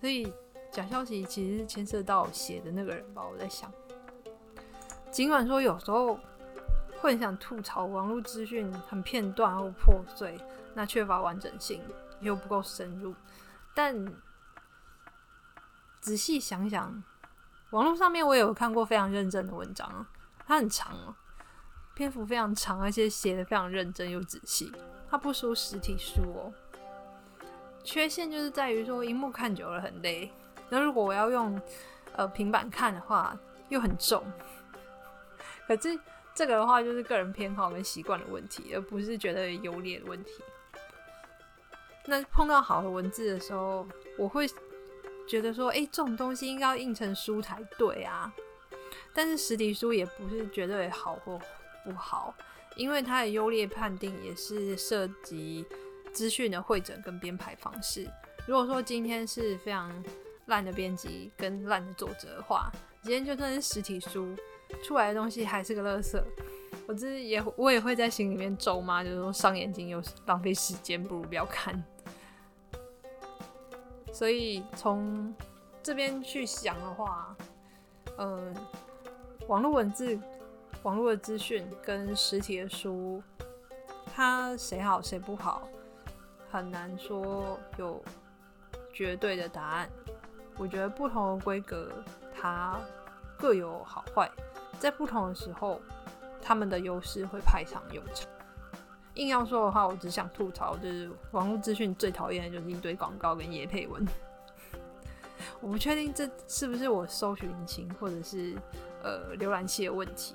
[0.00, 0.32] 所以
[0.72, 3.22] 假消息其实是牵涉到写的那个人吧？
[3.24, 3.72] 我在想，
[5.12, 6.18] 尽管说有时候
[7.00, 10.36] 会很想吐槽网络资讯很片段或破碎。
[10.78, 11.82] 那缺乏完整性
[12.20, 13.14] 又不够深入，
[13.74, 14.14] 但
[16.00, 17.02] 仔细想想，
[17.70, 20.06] 网络上面我也有看过非常认真的文章啊，
[20.46, 21.14] 它很长哦，
[21.94, 24.70] 篇幅非常长，而且写的非常认真又仔细。
[25.10, 26.52] 它不输实体书哦。
[27.82, 30.30] 缺陷就是在于说，荧幕看久了很累。
[30.68, 31.58] 那如果我要用
[32.12, 33.34] 呃平板看的话，
[33.70, 34.22] 又很重。
[35.66, 35.98] 可是
[36.34, 40.32] 这个的话，就是个人偏好跟习惯的问题，而不是觉得优劣的问题。
[42.06, 44.48] 那碰到好的文字的时候，我会
[45.26, 48.32] 觉得说，哎，这种东西应该要印成书才对啊。
[49.12, 51.40] 但是实体书也不是绝对好或
[51.84, 52.34] 不好，
[52.76, 55.64] 因为它的优劣判定也是涉及
[56.12, 58.08] 资讯的会诊跟编排方式。
[58.46, 59.90] 如果说今天是非常
[60.46, 62.70] 烂的编辑跟烂的作者的话，
[63.02, 64.36] 今天就算是实体书
[64.84, 66.22] 出来的东西还是个垃圾。
[66.86, 71.82] 我这也我也会在心里面咒骂，就是说伤眼睛又浪费时间，不如不要看。
[74.16, 75.34] 所以从
[75.82, 77.36] 这边去想的话，
[78.16, 78.56] 嗯，
[79.46, 80.18] 网络文字、
[80.84, 83.22] 网络的资讯跟实体的书，
[84.14, 85.68] 它谁好谁不好，
[86.50, 88.02] 很难说有
[88.90, 89.90] 绝对的答案。
[90.56, 91.92] 我觉得不同的规格，
[92.34, 92.80] 它
[93.36, 94.30] 各有好坏，
[94.80, 95.78] 在不同的时候，
[96.40, 98.26] 他们的优势会派上用场。
[99.16, 104.06] 硬要说的话，我只想吐槽，就是网络资讯最讨厌的就是一堆广告跟叶配文。
[105.60, 108.54] 我不确定这是不是我搜寻引擎或者是
[109.02, 110.34] 呃浏览器的问题。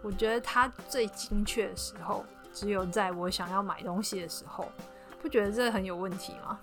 [0.00, 4.70] 我觉得它最精确的时候，只有在我想要买东西的时候。
[5.20, 6.60] 不觉得这很有问题吗？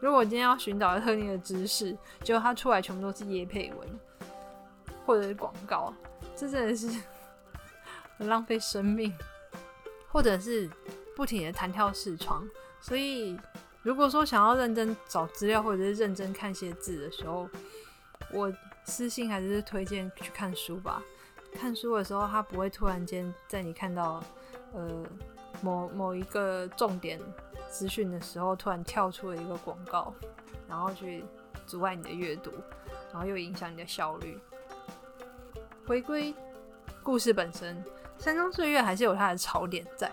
[0.00, 3.88] 如果我今天要寻找特定的知识，结果它出来全部都是叶配文
[5.06, 5.94] 或者是广告，
[6.34, 6.88] 这真的是
[8.18, 9.14] 很浪费生命。
[10.14, 10.70] 或者是
[11.16, 12.48] 不停的弹跳视窗，
[12.80, 13.36] 所以
[13.82, 17.48] 如果说想要认真找资料或者是认真看些字的时候，
[18.30, 18.52] 我
[18.84, 21.02] 私信还是推荐去看书吧。
[21.52, 24.22] 看书的时候，它不会突然间在你看到
[24.72, 25.04] 呃
[25.60, 27.20] 某某一个重点
[27.68, 30.14] 资讯的时候，突然跳出了一个广告，
[30.68, 31.24] 然后去
[31.66, 32.52] 阻碍你的阅读，
[33.12, 34.38] 然后又影响你的效率。
[35.88, 36.32] 回归
[37.02, 37.84] 故事本身。
[38.18, 40.10] 山中岁月还是有它的槽点在，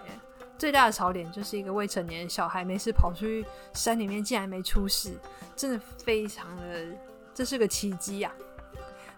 [0.58, 5.18] 最大的槽点就是一个未成年小孩没事跑出去山里面，竟然没出事，
[5.56, 6.86] 真的非常的，
[7.34, 8.32] 这是个奇迹呀！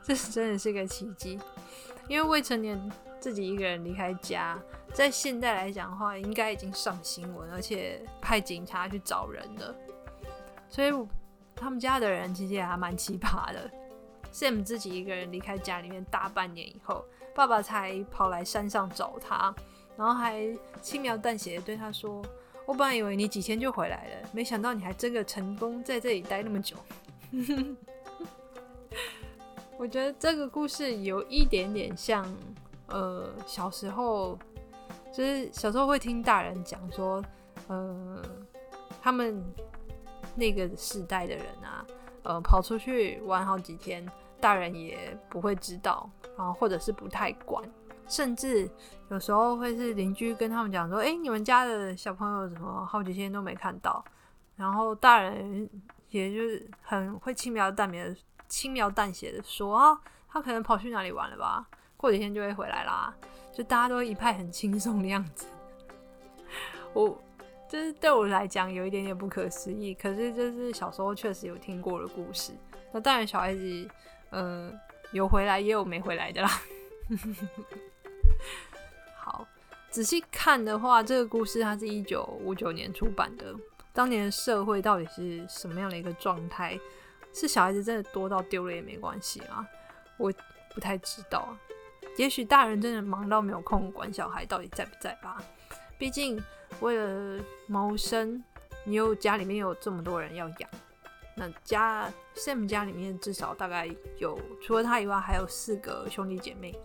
[0.03, 1.39] 这是真的是个奇迹，
[2.07, 4.59] 因为未成年自己一个人离开家，
[4.93, 9.75] 在现代来讲的话，应该已经上新闻，而且派警察去找人了。
[10.69, 10.91] 所以
[11.55, 13.71] 他们家的人其实也还蛮奇葩的
[14.31, 17.03] ，Sam 自己一个人离开家里面大半年以后。
[17.35, 19.53] 爸爸才跑来山上找他，
[19.97, 20.45] 然后还
[20.81, 22.21] 轻描淡写的对他说
[22.65, 26.75] ：“我本来以为你几天就回来了，没想到你还真的成功在这里待那么久。
[29.77, 32.25] ”我觉得这个故事有一点点像，
[32.87, 34.37] 呃，小时候
[35.11, 37.21] 就是小时候会听大人讲说，
[37.67, 38.21] 呃，
[39.01, 39.43] 他们
[40.35, 41.85] 那个时代的人啊，
[42.23, 44.07] 呃，跑出去玩好几天，
[44.43, 46.09] 大人也不会知道。
[46.37, 47.63] 然后，或者是不太管，
[48.07, 48.69] 甚至
[49.09, 54.03] 有时候会是邻居跟他们讲说：“哎，你们家的小朋友怎么好几天都没看到？”
[54.57, 55.69] 然后大人
[56.09, 58.15] 也就是很会轻描淡写的、
[58.49, 61.65] 轻描淡写的说：“啊，他可能跑去哪里玩了吧？
[61.95, 63.15] 过几天就会回来啦。”
[63.53, 65.45] 就大家都一派很轻松的样子。
[66.93, 67.15] 我
[67.69, 72.51] 就是对我来讲有一点点不可思议，可是就是小时候确实有听过的故事。
[72.91, 73.89] 那当然，小孩子，
[74.33, 74.77] 嗯。
[75.11, 76.49] 有回来也有没回来的啦。
[79.15, 79.47] 好，
[79.91, 83.53] 仔细看的话，这个故事它是一九五九年出版的。
[83.93, 86.79] 当年的社会到底是什么样的一个状态？
[87.31, 89.67] 是小孩子真的多到丢了也没关系吗？
[90.17, 90.33] 我
[90.73, 91.55] 不太知道。
[92.17, 95.39] 也许大人真的忙到没有空管小孩到底在不在吧。
[95.99, 96.43] 毕竟
[96.79, 98.43] 为了谋生，
[98.83, 100.69] 你又家里面有这么多人要养。
[101.35, 106.79] 那家 Sam 家里面至少大概有除了他以外还有四个兄弟姐妹，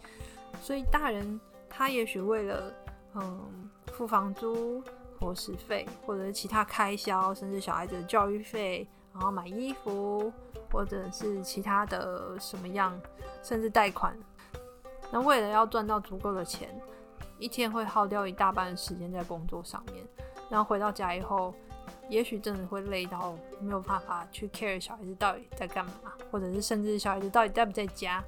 [0.63, 2.73] 所以大人他也许为了
[3.15, 4.83] 嗯付房租、
[5.21, 10.33] 伙食费或者其他开销，甚至小孩子的教育费，然后买衣服
[10.73, 12.99] 或者是其他的什么样，
[13.43, 14.17] 甚至贷款，
[15.11, 16.75] 那为了要赚到足够的钱，
[17.39, 20.07] 一天会耗掉一大半的时间在工作上面，
[20.49, 21.55] 然后回到家以后。
[22.09, 25.93] 也许真的会累到没有办法去 care 小孩子到底在干嘛，
[26.31, 28.25] 或者是甚至小孩子到底在不在家，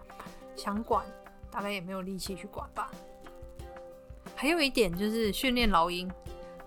[0.55, 1.05] 想管
[1.51, 2.91] 大概也没有力气去管吧。
[4.37, 6.11] 还有一点就是训练老鹰，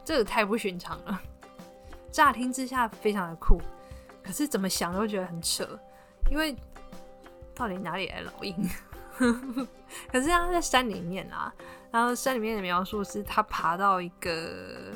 [0.04, 1.22] 这个太不寻常了。
[2.12, 3.60] 乍听之下非常的酷，
[4.24, 5.68] 可是怎么想都觉得很扯，
[6.30, 6.56] 因为
[7.56, 8.56] 到底哪里来老鹰？
[10.12, 11.54] 可是他在山里面啊，
[11.92, 14.92] 然后山里面的描述是他爬到一个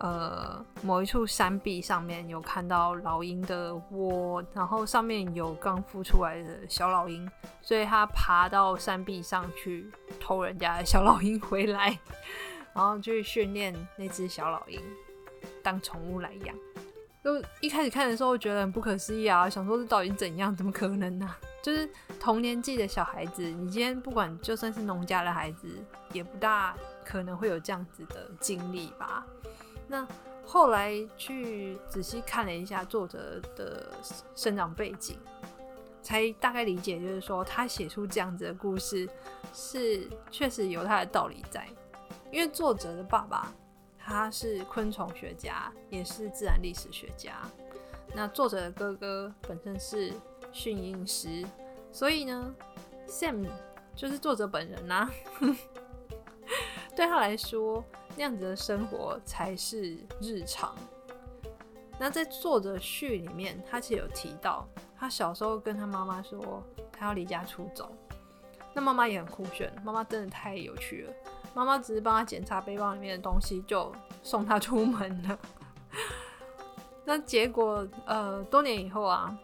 [0.00, 7.28] 呃某一处山壁上面，有看到老鹰的窝，然后上面有刚孵出来的小老鹰，
[7.62, 11.98] 所以他爬到山壁上去偷人家的小老鹰回来，
[12.74, 14.80] 然后去训练那只小老鹰
[15.62, 16.54] 当宠物来养。
[17.22, 20.54] 就一开始看的时候觉得很不可思议啊，想说这到底怎样？
[20.54, 21.34] 怎么可能呢？
[21.64, 21.88] 就是
[22.20, 25.66] 同年纪的小孩子，你今天不管就算是农家的孩子，
[26.12, 29.24] 也不大可能会有这样子的经历吧？
[29.94, 30.04] 那
[30.44, 33.92] 后来去仔细看了一下作者的
[34.34, 35.16] 生长背景，
[36.02, 39.08] 才大概理解，就是说他写出这样子的故事
[39.52, 41.68] 是确实有他的道理在，
[42.32, 43.52] 因为作者的爸爸。
[44.06, 47.40] 他是昆虫学家，也是自然历史学家。
[48.14, 50.12] 那作者的哥哥本身是
[50.52, 51.42] 驯鹰师，
[51.90, 52.54] 所以呢
[53.08, 53.46] ，Sam
[53.96, 55.10] 就是作者本人呐。
[56.94, 57.82] 对他来说，
[58.16, 60.74] 那样子的生活才是日常。
[61.98, 67.92] 那在作者序里面，他其实有提到，他小时候跟他妈妈说，他要离家出走。
[68.72, 71.12] 那妈妈也很酷炫，妈妈真的太有趣了。
[71.54, 73.92] 妈妈只是帮他检查背包里面的东西，就
[74.24, 75.38] 送他出门了。
[77.06, 79.38] 那结果，呃，多年以后啊，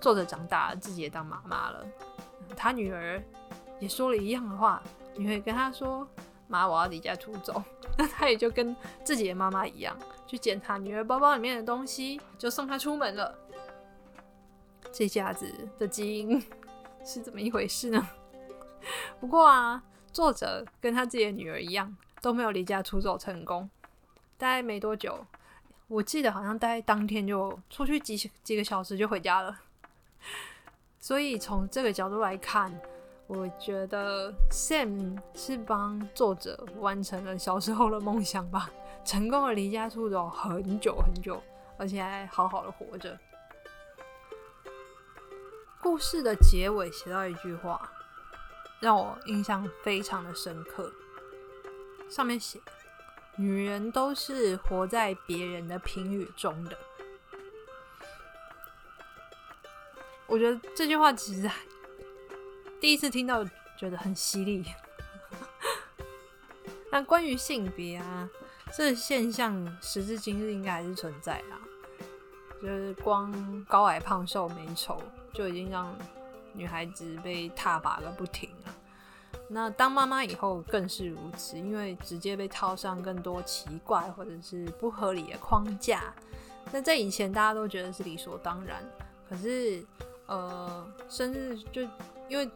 [0.00, 1.86] 作者长大了，自己也当妈妈了。
[2.56, 3.22] 他女儿
[3.78, 4.82] 也说了一样的话，
[5.14, 6.04] 女儿跟他说
[6.52, 7.62] ：“妈，我要离家出走。
[7.96, 13.34] ”那他也就跟自己的妈妈一样，去检查女儿包包里面的东西，就送她出门了。
[14.92, 16.38] 这下子的基因
[17.04, 18.08] 是怎么一回事呢？
[19.18, 19.82] 不过啊。
[20.12, 23.70] 作者跟他自己的女儿一样，都没有离家出走成功。
[24.36, 25.26] 大概没多久，
[25.88, 29.58] 我记得好像大概当天就出去几几个小时就回家了。
[31.00, 32.78] 所以从这个角度来看，
[33.26, 38.70] 我觉得 Sam 是帮作者完成了小时候的梦想吧，
[39.04, 41.42] 成功的离家出走很久很久，
[41.78, 43.18] 而且还好好的活着。
[45.80, 47.90] 故事的结尾写到一句话。
[48.82, 50.92] 让我印象非常的深刻。
[52.10, 52.58] 上面写
[53.38, 56.76] ：“女人都是活在别人的评语中的。”
[60.26, 61.48] 我觉得这句话其实
[62.82, 63.44] 第一次听到，
[63.78, 64.64] 觉得很犀利。
[66.90, 68.28] 那关于性别啊，
[68.76, 71.60] 这现象时至今日应该还是存在啦。
[72.60, 73.32] 就是光
[73.68, 75.00] 高矮胖瘦美丑，
[75.32, 75.96] 就已经让。
[76.54, 78.74] 女孩子被踏伐个不停了！
[79.48, 86.12] 那当妈妈以后更是如此，因为直接被套上更多奇怪或者是不合理的框架。
[86.70, 88.84] 那在以前大家都觉得是理所当然，
[89.26, 89.82] 可是
[90.26, 91.80] 呃，生日就
[92.28, 92.46] 因为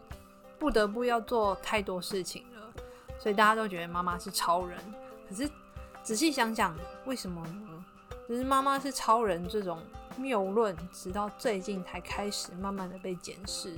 [0.58, 2.72] 不得不要做太多事情了，
[3.18, 4.78] 所以大家都觉得妈妈是超人。
[5.28, 5.50] 可是
[6.02, 7.84] 仔细想想，为什么呢？
[8.28, 9.78] 就是妈妈是超人这种。
[10.18, 13.76] 谬论，直到最近才开始慢慢的被检视。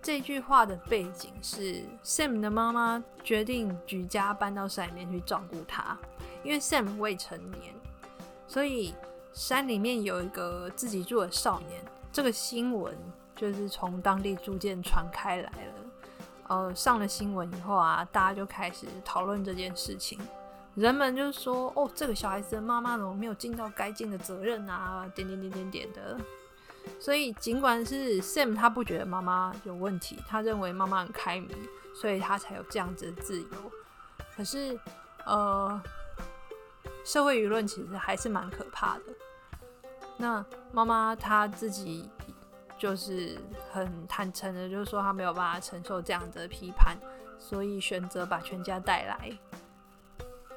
[0.00, 5.98] 这句话的背景是 Sam 的妈妈决定举家搬到山里面去照顾他，
[6.44, 7.74] 因为 Sam 未成年，
[8.46, 8.94] 所以
[9.32, 11.82] 山里面有一个自己住的少年。
[12.12, 12.96] 这个新闻
[13.38, 15.74] 就是从当地逐渐传开来了。
[16.48, 20.18] 呃，上了新闻以后啊，大家就开始讨论这件事情。
[20.74, 26.18] 人们就说：“哦，这个小孩子的妈妈怎么没有尽到该尽的责任啊？”点点点点点的。
[26.98, 31.50] 所以，尽管是 Sam，他不觉得妈妈有问题，他认为妈妈很开明，
[31.94, 33.48] 所以他才有这样子的自由。
[34.34, 34.78] 可是，
[35.26, 35.80] 呃，
[37.04, 39.02] 社会舆论其实还是蛮可怕的。
[40.16, 42.08] 那妈妈她自己
[42.78, 43.36] 就是
[43.72, 46.96] 很坦诚的，就是说他没有办法承受这样的批判，
[47.38, 49.30] 所以选择把全家带来。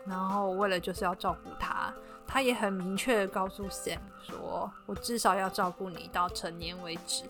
[0.05, 1.93] 然后为了就是要照顾他，
[2.25, 7.23] 他也很明确的告诉 Sam 说：“我至少要照顾你到成年为止。”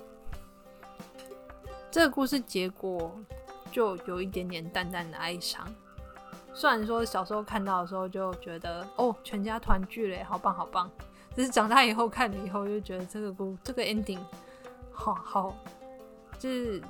[1.90, 3.14] 这个故事结果
[3.72, 5.66] 就有一点点淡淡的哀伤。
[6.54, 10.90] 虽然说小时候看到的时候就觉得哦，全家团聚嘞，好棒好棒。
[11.36, 14.20] 只是长大以后看了以后，就觉得这个故这个 ending
[15.02, 15.56] 好好，
[16.38, 16.82] 就是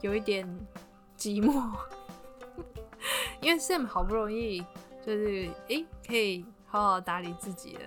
[0.00, 0.46] 有一点
[1.18, 1.70] 寂寞，
[3.42, 4.64] 因为 Sam 好不容易。
[5.06, 7.80] 就是诶，可以好好打理自己了。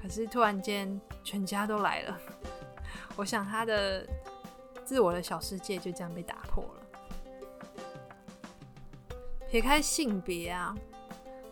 [0.00, 2.18] 可是突然间，全家都来了。
[3.14, 4.08] 我想他的
[4.82, 6.80] 自我的小世界就这样被打破了。
[9.50, 10.74] 撇开性别啊，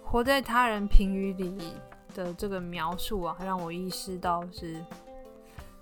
[0.03, 1.75] 活在他人评语里
[2.15, 4.83] 的这个描述啊，让我意识到是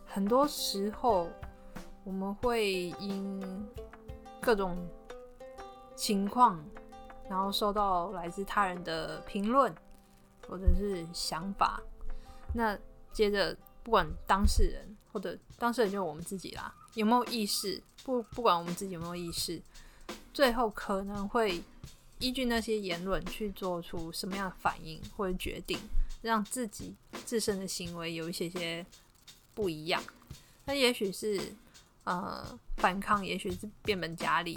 [0.05, 1.31] 很多时候
[2.09, 3.39] 我们会因
[4.41, 4.89] 各种
[5.95, 6.59] 情况，
[7.29, 9.71] 然后受到来自他人的评论
[10.49, 11.79] 或者是想法。
[12.55, 12.75] 那
[13.13, 17.83] 接着，不管当事人或者当事人就是我们自己啦，有没有意识？
[18.03, 19.61] 不，不管我们自己有没有意识，
[20.33, 21.63] 最后可能会
[22.21, 25.79] 依据那些言论去做出什么样的反应或者决定，
[26.23, 26.97] 让自己
[27.27, 28.87] 自身的行为有一些些
[29.55, 30.03] 不一样。
[30.65, 31.39] 那也许是
[32.09, 34.57] 呃反抗，也许是变本加厉，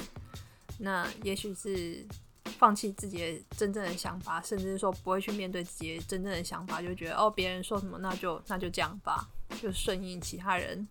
[0.79, 2.05] 那也许是
[2.45, 9.27] 放弃自己的真正的想法，甚至说不会去面对自己真正的想法，就觉得哦别人说什么那就那就这样吧，
[9.61, 10.87] 就顺应其他人。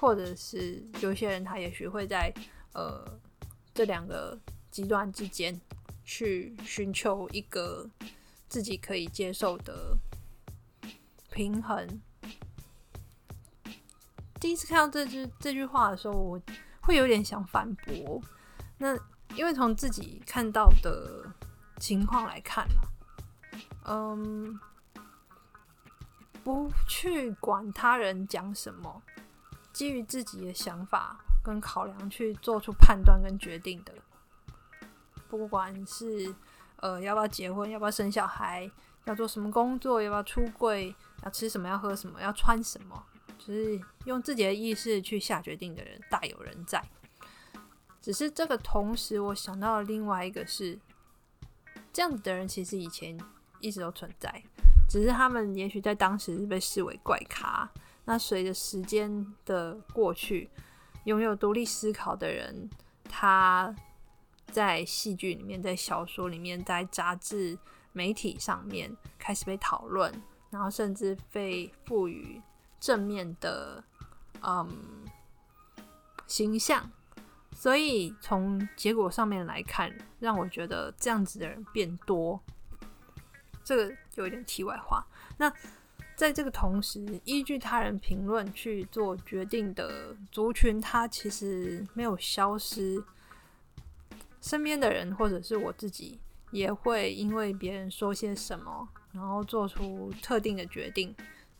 [0.00, 2.32] 或者是有些人，他也许会在
[2.72, 3.06] 呃
[3.72, 4.36] 这两个
[4.68, 5.60] 极端之间
[6.04, 7.88] 去寻求一个
[8.48, 9.96] 自己可以接受的
[11.30, 11.86] 平衡。
[14.42, 16.40] 第一次看到这句这句话的时候，我
[16.80, 18.20] 会有点想反驳。
[18.76, 18.92] 那
[19.36, 21.24] 因为从自己看到的
[21.78, 22.66] 情况来看
[23.84, 24.58] 嗯，
[26.42, 29.00] 不去管他人讲什么。
[29.72, 33.94] 基于自己的想法跟考量去做出判断跟决定的，
[35.28, 36.34] 不管是
[36.78, 38.68] 呃要不要结婚，要不要生小孩，
[39.04, 43.02] 要做什么工作，要不要出柜，要吃什么，要喝什么，要穿什么，
[43.44, 46.80] 就是用自己的意识去下决定的人大有人在。
[48.00, 50.78] 只是这个同时，我想到了另外一个是，
[51.92, 53.18] 这样子的人其实以前
[53.60, 54.42] 一直都存在，
[54.88, 57.68] 只是他们也许在当时是被视为怪咖。
[58.04, 60.48] 那随着时间的过去，
[61.04, 62.68] 拥有独立思考的人，
[63.04, 63.74] 他
[64.46, 67.58] 在戏剧里面、在小说里面、在杂志
[67.92, 70.12] 媒体上面开始被讨论，
[70.50, 72.40] 然后甚至被赋予
[72.82, 73.82] 正面的
[74.42, 74.68] 嗯
[76.26, 76.90] 形象。
[77.54, 82.38] 所以从结果上面来看，让我觉得这样子的人变多。
[83.64, 85.06] 这个有一点题外话。
[85.38, 85.50] 那。
[86.14, 93.02] 在这个同时，依据他人评论去做决定的族群，它其实没有消失。
[94.40, 96.20] 身边的人或者是我自己，
[96.52, 101.12] 也会因为别人说些什么，然后做出特定的决定。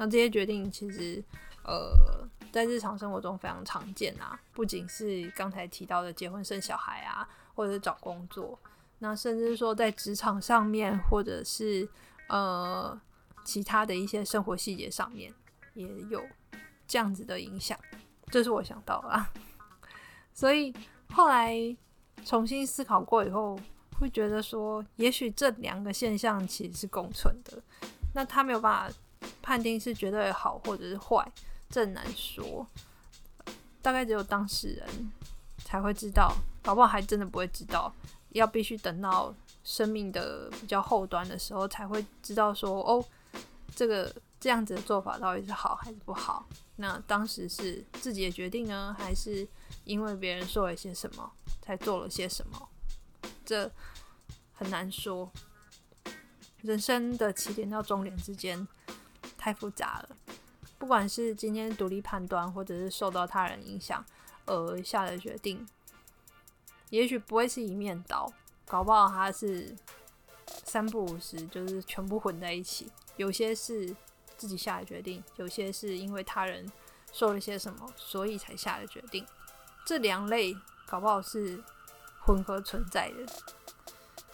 [0.02, 1.22] 那这些决定其实，
[1.62, 4.36] 呃，在日常生活中非常常见啊。
[4.52, 8.58] 不仅是刚才提到的结婚生小孩啊，或者是找工作，
[8.98, 11.88] 那甚至说在职场上面，或者是
[12.28, 13.00] 呃。
[13.44, 15.34] 其他的一些生活细节上面
[15.74, 16.24] 也有
[16.86, 17.76] 这样子的影响，
[18.30, 19.32] 这是我想到啊。
[20.32, 20.72] 所以
[21.10, 21.56] 后来
[22.24, 23.58] 重新思考过以后，
[23.98, 27.60] 会觉得说，也许这两个现象其实是共存的。
[28.14, 28.96] 那他没有办法
[29.42, 31.30] 判定是绝对好或者是坏，
[31.68, 32.66] 这难说。
[33.82, 35.12] 大概只有当事人
[35.64, 36.32] 才会知道，
[36.62, 37.92] 搞不好还真的不会知道，
[38.30, 39.34] 要必须等到
[39.64, 43.04] 生命的比较后端的时候才会知道说，哦。
[43.74, 46.46] 这个这样子的做法到底是好还是不好？
[46.76, 49.48] 那当时是自己的决定呢，还是
[49.84, 51.32] 因为别人说了些什么
[51.62, 52.68] 才做了些什么？
[53.46, 53.72] 这
[54.52, 55.32] 很难说。
[56.60, 58.68] 人生的起点到终点之间
[59.42, 60.16] 太复杂了。
[60.78, 64.04] 不管是今天独立判断，或者是受到他人影响
[64.46, 65.66] 而下的决定，
[66.90, 68.32] 也许不会是一面倒，
[68.66, 69.76] 搞不好他是
[70.64, 72.88] 三不五时，就是全部混在一起。
[73.16, 73.96] 有些是
[74.36, 76.70] 自己下的决定，有些是因为他人
[77.12, 79.26] 说了些什么，所以才下的决定。
[79.84, 81.60] 这两类搞不好是
[82.20, 83.26] 混合存在的。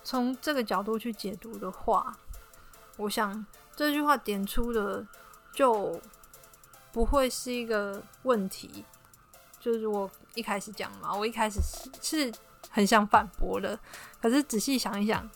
[0.04, 2.16] 从这个角度去解读的话，
[2.98, 3.44] 我想
[3.78, 5.06] 这句话点出的
[5.54, 6.00] 就
[6.90, 8.84] 不会是一个问题。
[9.60, 11.60] 就是我一开始讲嘛，我一开始
[12.02, 12.34] 是是
[12.68, 13.78] 很想反驳的，
[14.20, 15.30] 可是仔细想一想，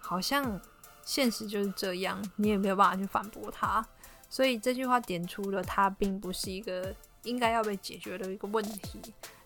[0.00, 0.60] 好像。
[1.02, 3.82] 现实就是这样，你也没有办法去反驳他，
[4.28, 9.00] 所以这句话点出了它并不是一个应该要被解决的一个问题，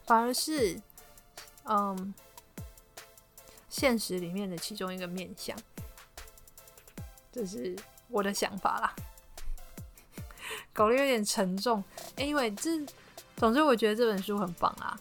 [0.04, 0.76] 反而是，
[1.62, 2.12] 嗯，
[3.68, 5.56] 现实里面的其中一个面向，
[7.30, 7.76] 这是
[8.12, 8.94] 我的想法啦。
[10.72, 11.82] 搞得有点沉重，
[12.16, 12.86] 因为这，
[13.36, 14.96] 总之我觉得这本书很棒啊。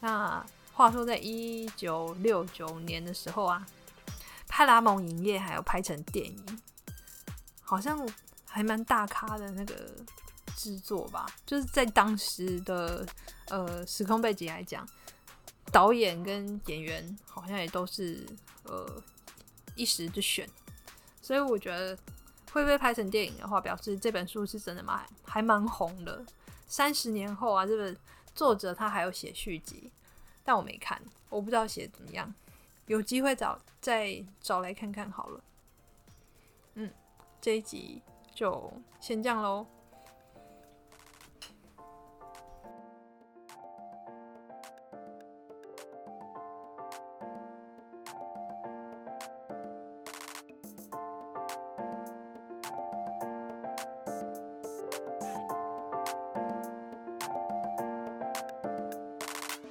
[0.00, 3.66] 那话说，在一九六九年的时候啊。
[4.54, 6.62] 派拉蒙影业还有拍成电影，
[7.62, 8.06] 好像
[8.44, 9.74] 还蛮大咖的那个
[10.54, 11.24] 制作吧。
[11.46, 13.06] 就是在当时的
[13.48, 14.86] 呃时空背景来讲，
[15.72, 18.26] 导演跟演员好像也都是
[18.64, 18.86] 呃
[19.74, 20.46] 一时之选。
[21.22, 21.96] 所以我觉得
[22.52, 26.24] 会被拍成电影的话，表示这本书是真的蛮还蛮红的。
[26.66, 27.96] 三十年后啊，这本
[28.34, 29.90] 作者他还有写续集，
[30.44, 32.32] 但我没看，我不知道写怎么样，
[32.86, 35.40] 有机会找再找来看看好了。
[36.74, 36.90] 嗯，
[37.40, 38.00] 这一集
[38.34, 39.66] 就先这样喽。